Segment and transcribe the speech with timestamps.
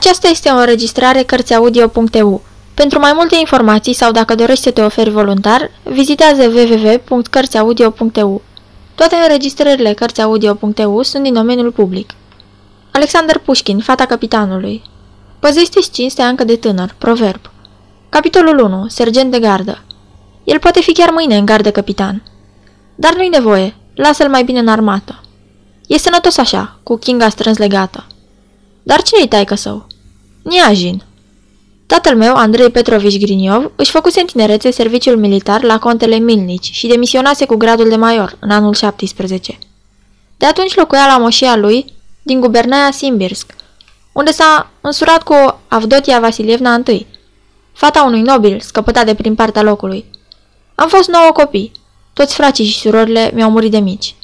[0.00, 2.42] Aceasta este o înregistrare Cărțiaudio.eu.
[2.74, 8.42] Pentru mai multe informații sau dacă dorești să te oferi voluntar, vizitează www.cărțiaudio.eu.
[8.94, 12.10] Toate înregistrările Cărțiaudio.eu sunt din domeniul public.
[12.92, 14.82] Alexander Pușkin, fata capitanului.
[15.38, 16.94] Păzește-ți cinstea încă de tânăr.
[16.98, 17.40] Proverb.
[18.08, 18.86] Capitolul 1.
[18.88, 19.84] Sergent de gardă.
[20.44, 22.22] El poate fi chiar mâine în gardă capitan.
[22.94, 23.76] Dar nu-i nevoie.
[23.94, 25.20] Lasă-l mai bine în armată.
[25.86, 28.04] E sănătos așa, cu chinga strâns legată.
[28.82, 29.88] Dar cine-i taică său?
[30.42, 31.02] Niajin.
[31.86, 36.86] Tatăl meu, Andrei Petrovici Griniov, își făcuse în tinerețe serviciul militar la contele Milnici și
[36.86, 39.58] demisionase cu gradul de major în anul 17.
[40.36, 43.54] De atunci locuia la moșia lui din gubernaia Simbirsk,
[44.12, 47.06] unde s-a însurat cu Avdotia Vasilievna I,
[47.72, 50.04] fata unui nobil scăpătat de prin partea locului.
[50.74, 51.72] Am fost nouă copii.
[52.12, 54.14] Toți fracii și surorile mi-au murit de mici.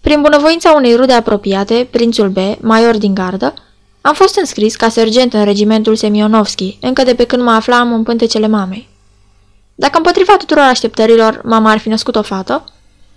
[0.00, 3.54] Prin bunăvoința unei rude apropiate, prințul B, major din gardă,
[4.08, 8.02] am fost înscris ca sergent în regimentul Semionovski, încă de pe când mă aflam în
[8.02, 8.88] pântecele mamei.
[9.74, 12.64] Dacă împotriva tuturor așteptărilor mama ar fi născut o fată,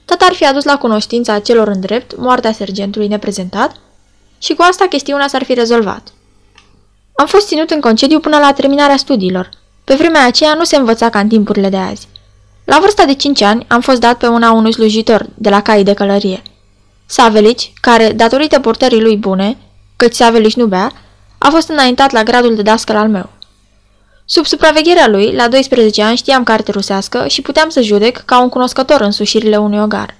[0.05, 3.75] tot ar fi adus la cunoștința celor în drept moartea sergentului neprezentat
[4.37, 6.13] și cu asta chestiunea s-ar fi rezolvat.
[7.13, 9.49] Am fost ținut în concediu până la terminarea studiilor.
[9.83, 12.07] Pe vremea aceea nu se învăța ca în timpurile de azi.
[12.65, 15.83] La vârsta de 5 ani am fost dat pe una unui slujitor de la cai
[15.83, 16.41] de călărie.
[17.05, 19.57] Savelici, care, datorită portării lui bune,
[20.01, 20.91] căci Savelici nu bea,
[21.37, 23.29] a fost înaintat la gradul de dascăl al meu.
[24.25, 28.49] Sub supravegherea lui, la 12 ani știam carte rusească și puteam să judec ca un
[28.49, 30.15] cunoscător în sușirile unui ogar.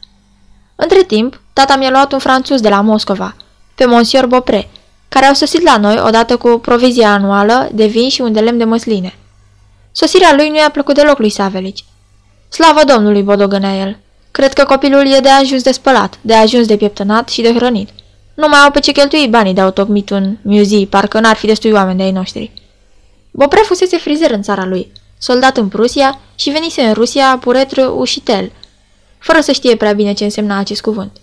[0.75, 3.35] Între timp, tata mi-a luat un franțuz de la Moscova,
[3.75, 4.69] pe Monsieur Bopre,
[5.09, 8.57] care au sosit la noi odată cu provizia anuală de vin și un de lemn
[8.57, 9.13] de măsline.
[9.91, 11.85] Sosirea lui nu i-a plăcut deloc lui Savelici.
[12.49, 13.97] Slavă Domnului, bodogânea el!
[14.31, 17.89] Cred că copilul e de ajuns de spălat, de ajuns de pieptănat și de hrănit.
[18.33, 21.71] Nu mai au pe ce cheltui banii de-au tocmit un muzi, parcă n-ar fi destui
[21.71, 22.51] oameni de ai noștri.
[23.31, 28.51] Bopre fusese frizer în țara lui, soldat în Prusia și venise în Rusia puretru ușitel,
[29.17, 31.17] fără să știe prea bine ce însemna acest cuvânt.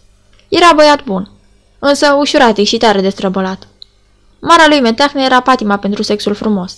[0.49, 1.31] Era băiat bun,
[1.79, 3.69] însă ușuratic și tare de străbălat.
[4.41, 6.77] Marea lui meteahnă era patima pentru sexul frumos.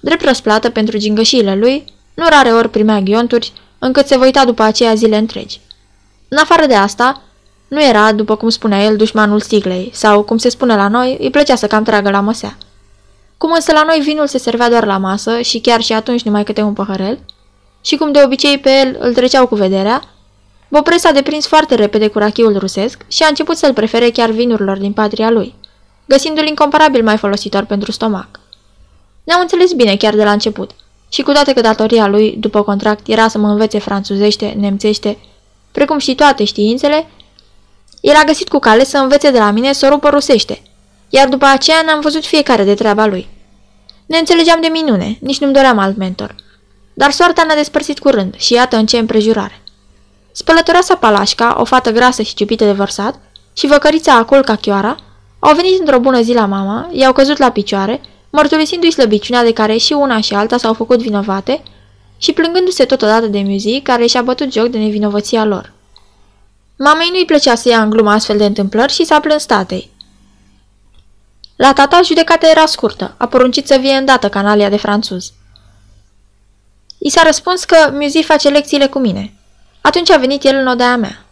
[0.00, 4.94] Drept răsplată pentru gingășiile lui, nu rare ori primea ghionturi, încât se văita după aceea
[4.94, 5.60] zile întregi.
[6.28, 7.22] În afară de asta,
[7.72, 11.30] nu era, după cum spunea el, dușmanul stiglei, sau, cum se spune la noi, îi
[11.30, 12.56] plăcea să cam tragă la măsea.
[13.36, 16.44] Cum însă la noi vinul se servea doar la masă și chiar și atunci numai
[16.44, 17.18] câte un păhărel,
[17.80, 20.02] și cum de obicei pe el îl treceau cu vederea,
[20.68, 24.78] Bopre s-a deprins foarte repede cu rachiul rusesc și a început să-l prefere chiar vinurilor
[24.78, 25.54] din patria lui,
[26.06, 28.40] găsindu-l incomparabil mai folositor pentru stomac.
[29.24, 30.70] Ne-am înțeles bine chiar de la început
[31.08, 35.18] și cu toate că datoria lui, după contract, era să mă învețe franțuzește, nemțește,
[35.72, 37.06] precum și toate științele,
[38.02, 40.62] el a găsit cu cale să învețe de la mine să rupă rusește,
[41.08, 43.28] iar după aceea ne-am văzut fiecare de treaba lui.
[44.06, 46.34] Ne înțelegeam de minune, nici nu-mi doream alt mentor.
[46.94, 49.62] Dar soarta ne-a despărțit curând și iată în ce împrejurare.
[50.32, 53.20] Spălătoreasa Palașca, o fată grasă și ciupită de vărsat,
[53.52, 54.96] și văcărița Acolca Chioara,
[55.38, 59.76] au venit într-o bună zi la mama, i-au căzut la picioare, mărturisindu-i slăbiciunea de care
[59.76, 61.62] și una și alta s-au făcut vinovate
[62.18, 65.72] și plângându-se totodată de muzic care și-a bătut joc de nevinovăția lor.
[66.84, 69.90] Mamei nu-i plăcea să ia în glumă astfel de întâmplări și s-a plâns tatei.
[71.56, 75.32] La tata, judecata era scurtă, a poruncit să vie îndată canalia de franțuz.
[76.98, 79.32] I s-a răspuns că Muzi face lecțiile cu mine.
[79.80, 81.24] Atunci a venit el în odaia mea.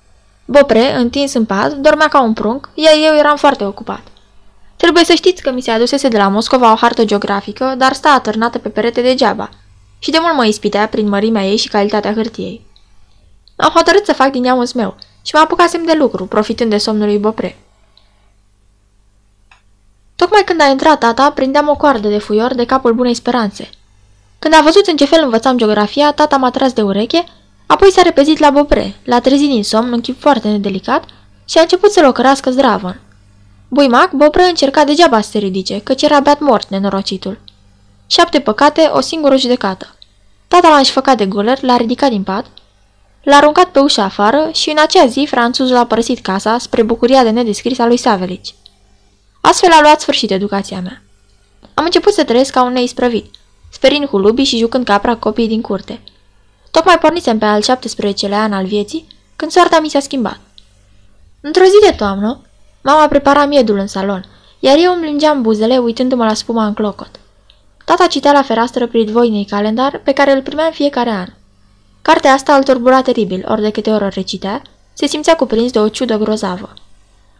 [0.44, 4.02] Bopre, întins în pat, dormea ca un prunc, iar eu eram foarte ocupat.
[4.76, 8.10] Trebuie să știți că mi se adusese de la Moscova o hartă geografică, dar sta
[8.10, 9.50] atârnată pe perete degeaba
[9.98, 12.66] și de mult mă ispitea prin mărimea ei și calitatea hârtiei.
[13.56, 14.96] Am hotărât să fac din ea un smeu
[15.30, 17.58] și mă apucasem de lucru, profitând de somnul lui Bopre.
[20.16, 23.70] Tocmai când a intrat tata, prindeam o coardă de fuior de capul bunei speranțe.
[24.38, 27.24] Când a văzut în ce fel învățam geografia, tata m-a tras de ureche,
[27.66, 31.04] apoi s-a repezit la Bopre, l-a trezit din somn în chip foarte nedelicat
[31.44, 32.96] și a început să-l ocărască zdravă.
[33.68, 37.40] Buimac, Bopre încerca degeaba să se ridice, căci era beat mort nenorocitul.
[38.06, 39.94] Șapte păcate, o singură judecată.
[40.48, 42.46] Tata l-a înșfăcat de guler, l-a ridicat din pat,
[43.22, 47.22] l-a aruncat pe ușa afară și în acea zi franțuzul a părăsit casa spre bucuria
[47.22, 48.54] de nedescris a lui Savelici.
[49.40, 51.02] Astfel a luat sfârșit educația mea.
[51.74, 53.34] Am început să trăiesc ca un neisprăvit,
[53.70, 56.00] sperind cu lubii și jucând capra copiii din curte.
[56.70, 59.06] Tocmai pornisem pe al 17-lea an al vieții,
[59.36, 60.40] când soarta mi s-a schimbat.
[61.40, 62.40] Într-o zi de toamnă,
[62.82, 64.24] mama prepara miedul în salon,
[64.58, 67.10] iar eu îmi lingeam buzele uitându-mă la spuma în clocot.
[67.84, 71.26] Tata citea la fereastră pridvoinei calendar pe care îl primeam fiecare an.
[72.10, 74.62] Cartea asta îl turbura teribil, ori de câte ori o recitea,
[74.92, 76.72] se simțea cuprins de o ciudă grozavă.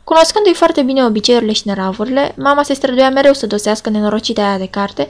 [0.05, 4.67] Cunoscându-i foarte bine obiceiurile și neravurile, mama se străduia mereu să dosească nenorocitea aia de
[4.67, 5.07] carte,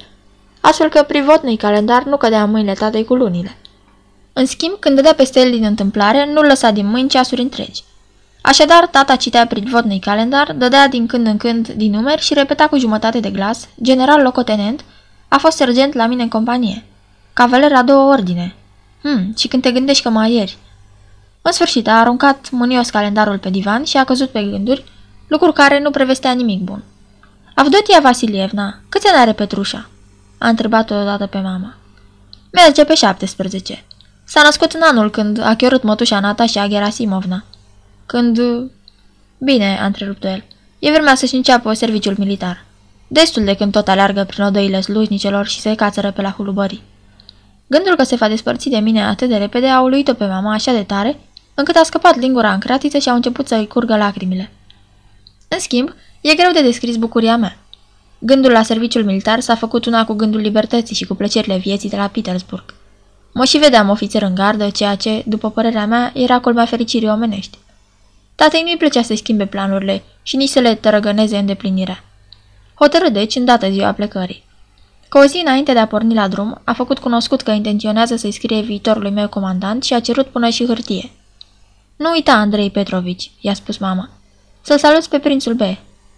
[0.60, 3.56] astfel că privotnei calendar nu cădea în mâinile tatei cu lunile.
[4.32, 7.84] În schimb, când dădea peste el din întâmplare, nu lăsa din mâini ceasuri întregi.
[8.42, 12.78] Așadar, tata citea privotnei calendar, dădea din când în când din numeri și repeta cu
[12.78, 14.84] jumătate de glas, general locotenent,
[15.28, 16.84] a fost sergent la mine în companie.
[17.32, 18.54] Cavaler a două ordine.
[19.02, 20.56] Hmm, și când te gândești că mai ieri.
[21.42, 24.84] În sfârșit, a aruncat mânios calendarul pe divan și a căzut pe gânduri,
[25.26, 26.82] lucru care nu prevestea nimic bun.
[27.54, 29.88] Avdotia Vasilievna, câți ani are Petrușa?
[30.38, 31.74] A întrebat-o odată pe mama.
[32.52, 33.84] Merge pe 17.
[34.24, 37.44] S-a născut în anul când a chiorât mătușa Natasha Gerasimovna.
[38.06, 38.40] Când...
[39.38, 40.44] Bine, a întrerupt el.
[40.78, 42.64] E vremea să-și înceapă serviciul militar.
[43.08, 46.82] Destul de când tot aleargă prin odăile slujnicelor și se cațără pe la hulubării.
[47.70, 50.72] Gândul că se va despărți de mine atât de repede a uluit-o pe mama așa
[50.72, 51.20] de tare,
[51.54, 54.50] încât a scăpat lingura în cratiță și au început să-i curgă lacrimile.
[55.48, 57.56] În schimb, e greu de descris bucuria mea.
[58.18, 61.96] Gândul la serviciul militar s-a făcut una cu gândul libertății și cu plăcerile vieții de
[61.96, 62.74] la Petersburg.
[63.32, 67.58] Mă și vedeam ofițer în gardă, ceea ce, după părerea mea, era colmea fericirii omenești.
[68.34, 72.04] Tatei nu-i plăcea să schimbe planurile și nici să le tărăgăneze îndeplinirea.
[72.74, 74.48] Hotărâ deci îndată ziua plecării.
[75.10, 78.32] Cu o zi înainte de a porni la drum, a făcut cunoscut că intenționează să-i
[78.32, 81.10] scrie viitorului meu comandant și a cerut până și hârtie.
[81.96, 84.08] Nu uita, Andrei Petrovici, i-a spus mama.
[84.60, 85.60] Să-l saluți pe prințul B.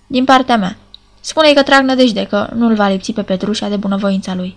[0.06, 0.76] Din partea mea.
[1.20, 4.56] Spune-i că trag nădejde că nu-l va lipsi pe Petrușa de bunăvoința lui.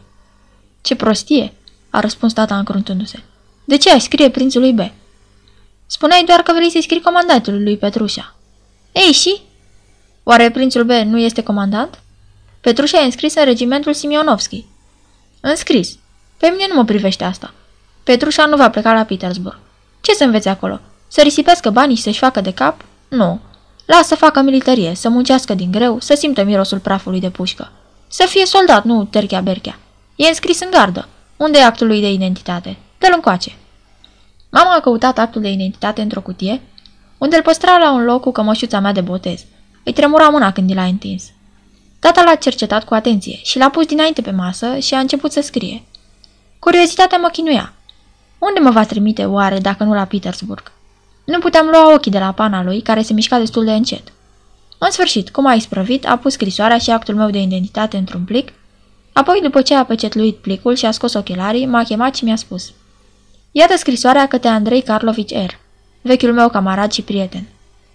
[0.81, 1.53] Ce prostie,
[1.89, 3.23] a răspuns tata încruntându-se.
[3.65, 4.79] De ce ai scrie prințului B?
[5.85, 8.35] Spuneai doar că vrei să-i scrii comandantului lui Petrușa.
[8.91, 9.41] Ei, și?
[10.23, 11.99] Oare prințul B nu este comandant?
[12.65, 14.65] Petrușa e înscris în regimentul Simionovski.
[15.39, 15.97] Înscris.
[16.38, 17.53] Pe mine nu mă privește asta.
[18.03, 19.59] Petrușa nu va pleca la Petersburg.
[20.01, 20.79] Ce să înveți acolo?
[21.07, 22.85] Să risipească banii și să-și facă de cap?
[23.07, 23.39] Nu.
[23.85, 27.71] Lasă să facă militarie, să muncească din greu, să simtă mirosul prafului de pușcă.
[28.07, 29.79] Să fie soldat, nu terchea-berchea.
[30.15, 31.07] E înscris în gardă.
[31.38, 32.77] Unde e actul lui de identitate?
[32.97, 33.56] Dă-l încoace.
[34.50, 36.61] Mama a căutat actul de identitate într-o cutie,
[37.18, 39.44] unde îl păstra la un loc cu cămășuța mea de botez.
[39.83, 41.23] Îi tremura mâna când l-a întins.
[42.06, 45.42] Tata l-a cercetat cu atenție și l-a pus dinainte pe masă și a început să
[45.42, 45.84] scrie.
[46.60, 47.74] Curiozitatea mă chinuia.
[48.40, 50.72] Unde mă va trimite oare dacă nu la Petersburg?
[51.24, 54.12] Nu puteam lua ochii de la pana lui, care se mișca destul de încet.
[54.78, 58.54] În sfârșit, cum a isprăvit, a pus scrisoarea și actul meu de identitate într-un plic,
[59.13, 62.72] apoi, după ce a pecetluit plicul și a scos ochelarii, m-a chemat și mi-a spus
[63.52, 65.54] Iată scrisoarea către Andrei Karlovici R.,
[66.02, 67.48] vechiul meu camarad și prieten.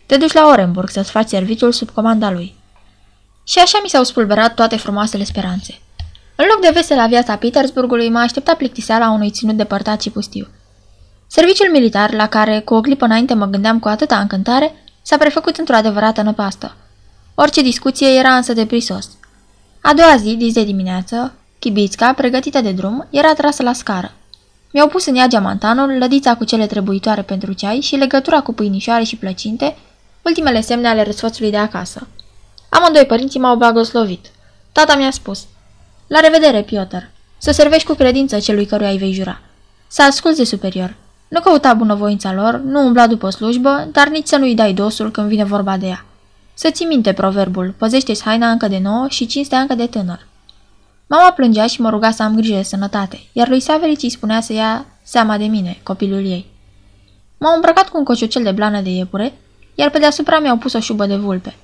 [0.07, 2.59] Te duci la Orenburg să-ți faci serviciul sub comanda lui.
[3.50, 5.81] Și așa mi s-au spulberat toate frumoasele speranțe.
[6.37, 10.49] În loc de vesela viața Petersburgului, m-a așteptat plictiseala unui ținut depărtat și pustiu.
[11.26, 15.56] Serviciul militar, la care cu o clipă înainte mă gândeam cu atâta încântare, s-a prefăcut
[15.56, 16.76] într-o adevărată năpastă.
[17.35, 19.11] Orice discuție era însă deprisos.
[19.81, 24.12] A doua zi, dis de dimineață, chibițca, pregătită de drum, era trasă la scară.
[24.73, 29.02] Mi-au pus în ea geamantanul, lădița cu cele trebuitoare pentru ceai și legătura cu pâinișoare
[29.02, 29.76] și plăcinte,
[30.23, 32.06] ultimele semne ale răsfățului de acasă.
[32.70, 34.31] Amândoi părinții m-au blagoslovit.
[34.72, 35.46] Tata mi-a spus,
[36.06, 37.02] La revedere, Piotr,
[37.38, 39.40] să servești cu credință celui căruia îi vei jura.
[39.88, 40.94] Să asculți de superior.
[41.28, 45.28] Nu căuta bunăvoința lor, nu umbla după slujbă, dar nici să nu-i dai dosul când
[45.28, 46.05] vine vorba de ea.
[46.55, 50.26] Să ții minte proverbul, păzește-ți haina încă de nouă și cinstea încă de tânăr.
[51.06, 54.40] Mama plângea și mă ruga să am grijă de sănătate, iar lui Saverici îi spunea
[54.40, 56.47] să ia seama de mine, copilul ei.
[57.38, 59.33] M-au îmbrăcat cu un cociucel de blană de iepure,
[59.75, 61.54] iar pe deasupra mi-au pus o șubă de vulpe.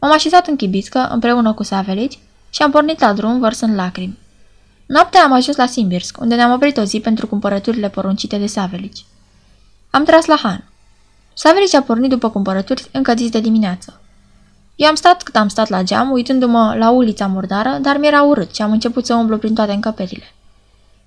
[0.00, 2.18] M-am așezat în chibiscă împreună cu Savelici
[2.50, 4.18] și am pornit la drum vărsând lacrimi.
[4.86, 9.04] Noaptea am ajuns la Simbirsk, unde ne-am oprit o zi pentru cumpărăturile poruncite de Savelici.
[9.90, 10.64] Am tras la Han.
[11.34, 14.00] Savelici a pornit după cumpărături încă zis de dimineață.
[14.76, 18.54] Eu am stat cât am stat la geam, uitându-mă la ulița murdară, dar mi-era urât
[18.54, 20.34] și am început să umblu prin toate încăperile.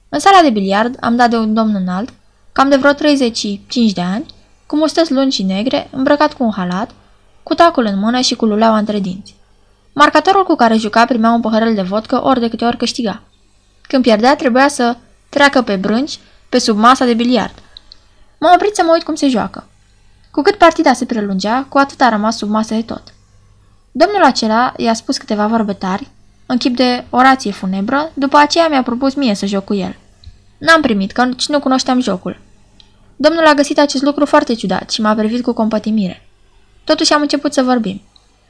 [0.09, 2.13] În sala de biliard am dat de un domn înalt,
[2.51, 4.25] cam de vreo 35 de ani,
[4.65, 6.91] cu mustăți lungi și negre, îmbrăcat cu un halat,
[7.43, 9.35] cu tacul în mână și cu luleaua între dinți.
[9.93, 13.21] Marcatorul cu care juca primea un păhărel de vodcă ori de câte ori câștiga.
[13.81, 14.97] Când pierdea, trebuia să
[15.29, 16.19] treacă pe brânci,
[16.49, 17.53] pe sub masa de biliard.
[18.39, 19.67] M-am oprit să mă uit cum se joacă.
[20.31, 23.03] Cu cât partida se prelungea, cu atât a rămas sub masă de tot.
[23.91, 26.09] Domnul acela i-a spus câteva vorbe tari,
[26.45, 29.95] în chip de orație funebră, după aceea mi-a propus mie să joc cu el.
[30.57, 32.39] N-am primit, că nu cunoșteam jocul.
[33.15, 36.22] Domnul a găsit acest lucru foarte ciudat și m-a privit cu compătimire.
[36.83, 38.01] Totuși am început să vorbim.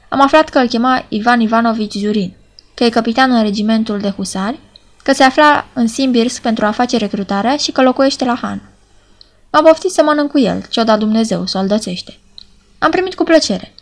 [0.08, 2.32] Am aflat că îl chema Ivan Ivanovici Zurin,
[2.74, 4.58] că e capitan în regimentul de husari,
[5.02, 8.62] că se afla în Simbirsk pentru a face recrutarea și că locuiește la Han.
[9.50, 12.18] M-a poftit să mănânc cu el, ce-o da Dumnezeu, să-l dățește.
[12.78, 13.74] Am primit cu plăcere.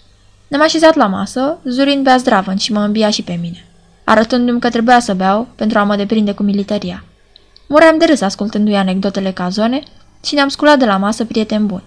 [0.48, 3.66] Ne-am așezat la masă, Zurin bea zdravăn și mă îmbia și pe mine,
[4.04, 7.04] arătându-mi că trebuia să beau pentru a mă deprinde cu militaria.
[7.68, 9.82] Muream de râs ascultându-i anecdotele cazone
[10.24, 11.82] și ne-am sculat de la masă prieteni buni.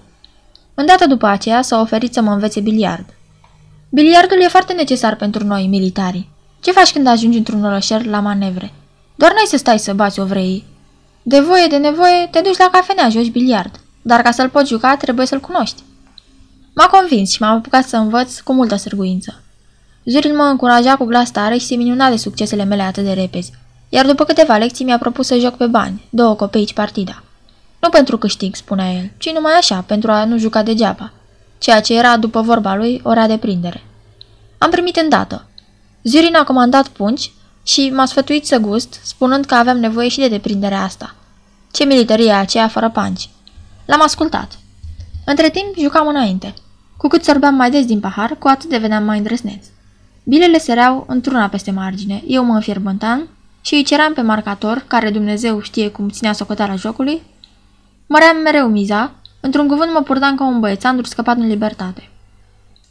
[0.75, 3.05] Îndată după aceea s-a oferit să mă învețe biliard.
[3.89, 6.29] Biliardul e foarte necesar pentru noi, militarii.
[6.61, 8.73] Ce faci când ajungi într-un orășel la manevre?
[9.15, 10.63] Doar n-ai să stai să bați ovrei.
[11.23, 13.79] De voie, de nevoie, te duci la cafenea, joci biliard.
[14.01, 15.83] Dar ca să-l poți juca, trebuie să-l cunoști.
[16.75, 19.43] M-a convins și m-am apucat să învăț cu multă sârguință.
[20.05, 23.51] Zuril mă încuraja cu glas tare și se minuna de succesele mele atât de repezi,
[23.89, 27.23] iar după câteva lecții mi-a propus să joc pe bani, două copeici partida.
[27.85, 31.11] Nu pentru câștig, spunea el, ci numai așa, pentru a nu juca degeaba,
[31.57, 33.83] ceea ce era, după vorba lui, ora de prindere.
[34.57, 35.45] Am primit îndată.
[36.03, 37.31] Zurin a comandat punci
[37.63, 41.15] și m-a sfătuit să gust, spunând că aveam nevoie și de deprinderea asta.
[41.71, 43.29] Ce militarie aceea fără panci.
[43.85, 44.59] L-am ascultat.
[45.25, 46.53] Între timp, jucam înainte.
[46.97, 49.65] Cu cât sorbeam mai des din pahar, cu atât deveneam mai îndrăsneț.
[50.23, 53.29] Bilele sereau într-una peste margine, eu mă înfierbântam
[53.61, 57.21] și îi ceram pe marcator, care Dumnezeu știe cum ținea socoteala jocului,
[58.07, 62.09] măream mereu miza, într-un cuvânt mă purtam ca un băiețandru scăpat în libertate.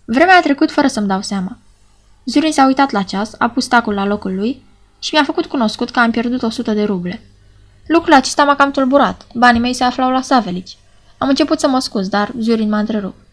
[0.05, 1.57] Vremea a trecut fără să-mi dau seama.
[2.25, 4.63] Zurin s-a uitat la ceas, a pus tacul la locul lui
[4.99, 7.23] și mi-a făcut cunoscut că am pierdut 100 de ruble.
[7.87, 9.27] Lucrul acesta m-a cam tulburat.
[9.35, 10.77] Banii mei se aflau la Savelici.
[11.19, 13.27] Am început să mă scuz, dar Zurin m-a întrerupt.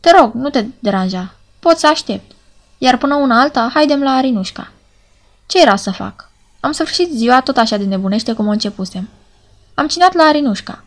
[0.00, 1.34] Te rog, nu te deranja.
[1.58, 2.32] Pot să aștept.
[2.78, 4.72] Iar până una alta, haidem la Arinușca.
[5.46, 6.30] Ce era să fac?
[6.60, 9.08] Am sfârșit ziua tot așa de nebunește cum o începusem.
[9.74, 10.84] Am cinat la Arinușca.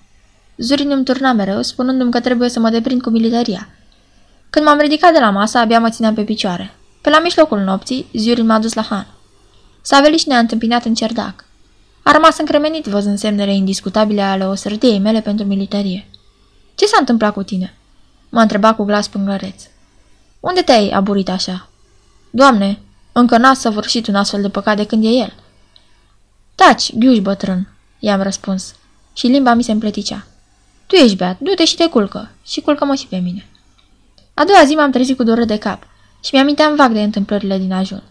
[0.58, 3.70] Zurin îmi turna mereu, spunându-mi că trebuie să mă deprind cu militaria.
[4.50, 6.74] Când m-am ridicat de la masă, abia mă țineam pe picioare.
[7.02, 9.08] Pe la mijlocul nopții, Zurin m-a dus la Han.
[9.82, 11.46] Saveliș ne-a întâmpinat în cerdac.
[12.04, 16.08] A rămas încremenit văzând semnele indiscutabile ale osărdiei mele pentru militarie.
[16.76, 17.78] Ce s-a întâmplat cu tine?"
[18.30, 19.64] M-a întrebat cu glas pângăreț.
[20.40, 21.70] Unde te-ai aburit așa?"
[22.30, 22.80] Doamne,
[23.12, 25.34] încă n-a săvârșit un astfel de păcat de când e el."
[26.56, 27.68] Taci, ghiuși bătrân,"
[28.00, 28.76] i-am răspuns.
[29.14, 30.28] Și limba mi se împleticea.
[30.88, 32.32] Tu ești beat, du-te și te culcă.
[32.46, 33.48] Și culcă-mă și pe mine.
[34.34, 35.84] A doua zi m-am trezit cu durere de cap
[36.24, 38.04] și mi-aminteam vag de întâmplările din ajun.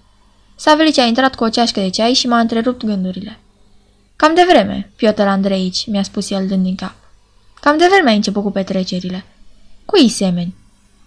[0.57, 3.39] Savelici a intrat cu o ceașcă de ceai și m-a întrerupt gândurile.
[4.17, 6.95] Cam de vreme, Piotr Andreici, mi-a spus el dând din cap.
[7.61, 9.25] Cam de vreme ai început cu petrecerile.
[9.85, 10.55] Cui semeni?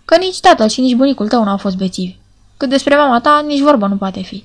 [0.06, 2.16] Că nici tatăl și nici bunicul tău n-au fost bețivi.
[2.58, 4.44] Cât despre mama ta, nici vorbă nu poate fi.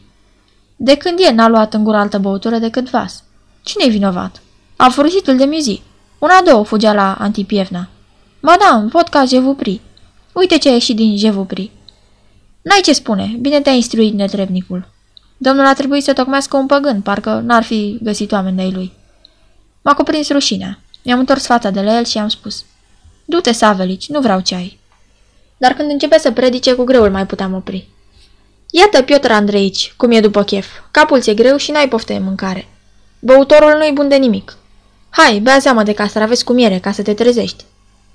[0.76, 3.22] De când e n-a luat în gură altă băutură decât vas?
[3.62, 4.42] Cine-i vinovat?
[4.76, 5.82] A furusitul de mizi.
[6.18, 7.88] Una două fugea la Antipievna.
[8.40, 9.80] Madame, vodka Jevupri.
[10.32, 11.70] Uite ce a ieșit din Jevupri.
[12.62, 14.88] N-ai ce spune, bine te-a instruit netrebnicul.
[15.36, 18.92] Domnul a trebuit să tocmească un păgân, parcă n-ar fi găsit oameni de lui.
[19.82, 20.78] M-a cuprins rușinea.
[21.02, 22.64] Mi-am întors fața de la el și i-am spus.
[23.24, 24.78] Du-te, Savelici, nu vreau ceai.
[25.56, 27.88] Dar când începe să predice, cu greu îl mai puteam opri.
[28.70, 30.66] Iată, Piotr Andreici, cum e după chef.
[30.90, 32.68] Capul ți-e greu și n-ai poftă de mâncare.
[33.20, 34.56] Băutorul nu-i bun de nimic.
[35.16, 37.64] Hai, bea seama de castraveți cu miere ca să te trezești.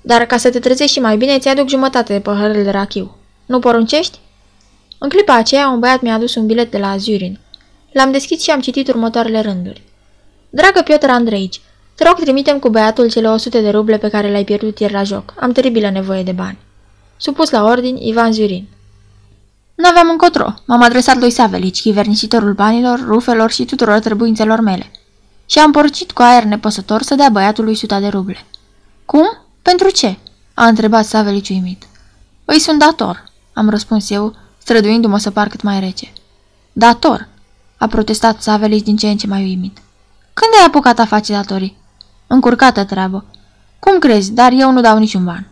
[0.00, 3.16] Dar ca să te trezești și mai bine, ți-aduc jumătate de păhărel de rachiu.
[3.46, 4.18] Nu poruncești?
[4.98, 7.38] În clipa aceea, un băiat mi-a adus un bilet de la Azurin.
[7.92, 9.82] L-am deschis și am citit următoarele rânduri.
[10.50, 11.60] Dragă Piotr Andreici,
[11.94, 15.02] te rog trimitem cu băiatul cele 100 de ruble pe care le-ai pierdut ieri la
[15.02, 15.34] joc.
[15.38, 16.58] Am teribilă nevoie de bani.
[17.16, 18.68] Supus la ordin, Ivan Zurin.
[19.74, 20.54] Nu aveam încotro.
[20.66, 24.90] M-am adresat lui Savelici, chivernicitorul banilor, rufelor și tuturor trebuințelor mele.
[25.50, 28.44] Și am porcit cu aer nepăsător să dea băiatului suta de ruble.
[29.04, 29.26] Cum?
[29.62, 30.18] Pentru ce?
[30.54, 31.86] A întrebat Savelici uimit.
[32.44, 36.12] Îi sunt dator, am răspuns eu, străduindu-mă să par cât mai rece.
[36.72, 37.28] Dator,
[37.78, 39.78] a protestat Savelici din ce în ce mai uimit.
[40.32, 41.76] Când ai apucat a face datorii?
[42.26, 43.24] Încurcată treabă.
[43.78, 45.46] Cum crezi, dar eu nu dau niciun ban.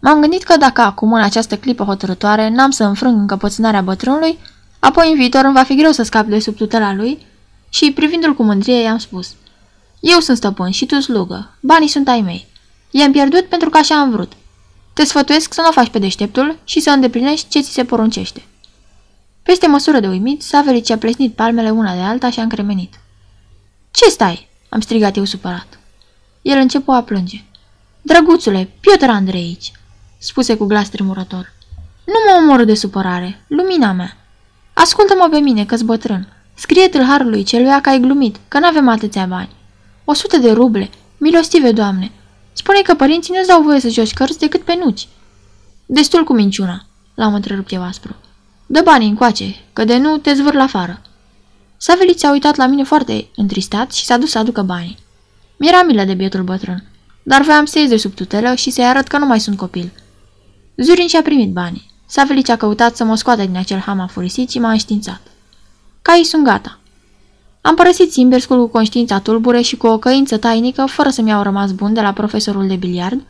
[0.00, 4.38] M-am gândit că dacă acum, în această clipă hotărătoare, n-am să înfrâng încăpățânarea bătrânului,
[4.78, 7.28] apoi în viitor îmi va fi greu să scap de sub tutela lui
[7.70, 9.34] și, privindu-l cu mândrie, i-am spus
[10.00, 11.56] Eu sunt stăpân și tu slugă.
[11.60, 12.46] Banii sunt ai mei.
[12.90, 14.32] I-am pierdut pentru că așa am vrut.
[14.92, 18.42] Te sfătuiesc să nu o faci pe deșteptul și să îndeplinești ce ți se poruncește.
[19.42, 23.00] Peste măsură de uimit, Saverici a plesnit palmele una de alta și a încremenit.
[23.90, 25.78] Ce stai?" am strigat eu supărat.
[26.42, 27.44] El începu a plânge.
[28.02, 29.72] Drăguțule, Piotr Andreici,
[30.18, 31.52] spuse cu glas tremurător.
[32.04, 34.16] Nu mă omor de supărare, lumina mea.
[34.72, 36.28] Ascultă-mă pe mine, că-s bătrân.
[36.60, 39.48] Scrie tâlharului celuia că ai glumit, că n-avem atâția bani.
[40.04, 42.10] O sută de ruble, milostive, doamne.
[42.52, 45.08] Spune că părinții nu-ți dau voie să joci cărți decât pe nuci.
[45.86, 48.16] Destul cu minciuna, l-am întrerupt eu aspru.
[48.66, 51.02] Dă banii încoace, că de nu te zvâr la fară.
[51.76, 54.98] Savelit s-a uitat la mine foarte întristat și s-a dus să aducă banii.
[55.56, 56.84] Mi-era milă de bietul bătrân,
[57.22, 59.92] dar voiam să ies de sub tutelă și să-i arăt că nu mai sunt copil.
[60.76, 61.90] Zurin și-a primit banii.
[62.06, 65.20] Savelici a căutat să mă scoată din acel ham afurisit și m-a înștiințat.
[66.02, 66.78] Caii sunt gata.
[67.60, 71.72] Am părăsit Simberscul cu conștiința tulbure și cu o căință tainică, fără să-mi au rămas
[71.72, 73.20] bun de la profesorul de biliard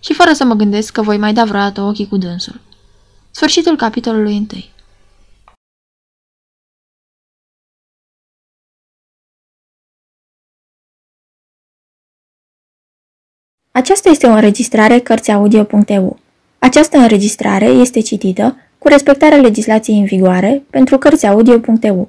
[0.00, 2.60] și fără să mă gândesc că voi mai da vreodată ochii cu dânsul.
[3.30, 4.46] Sfârșitul capitolului 1
[13.72, 16.18] Aceasta este o înregistrare Cărțiaudio.eu.
[16.58, 22.08] Această înregistrare este citită cu respectarea legislației în vigoare pentru Cărțiaudio.eu.